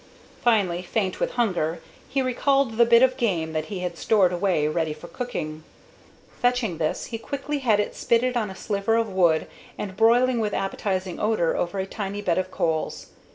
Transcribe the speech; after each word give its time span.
Finally, 0.43 0.81
faint 0.81 1.19
with 1.19 1.33
hunger, 1.33 1.79
he 2.09 2.23
recalled 2.23 2.71
the 2.79 2.87
bit 2.87 3.03
of 3.03 3.17
game 3.17 3.53
that 3.53 3.65
he 3.65 3.81
had 3.81 3.99
stored 3.99 4.33
away 4.33 4.67
ready 4.67 4.93
for 4.93 5.07
cooking. 5.07 5.61
Fetching 6.41 6.79
this, 6.79 7.05
he 7.13 7.19
quickly 7.19 7.59
had 7.59 7.79
it 7.79 7.93
spitted 7.95 8.35
on 8.35 8.49
a 8.49 8.55
sliver 8.55 8.95
of 8.95 9.07
wood 9.13 9.45
and 9.77 9.95
broiling 9.95 10.39
with 10.39 10.55
appetizing 10.55 11.19
odor 11.19 11.55
over 11.55 11.77
a 11.77 11.85
tiny 11.85 12.19
bed 12.19 12.39
of 12.39 12.49
coals. 12.49 13.11